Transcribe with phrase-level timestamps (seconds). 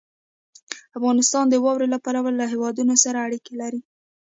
[0.97, 3.81] افغانستان د واورې له پلوه له هېوادونو سره اړیکې لري.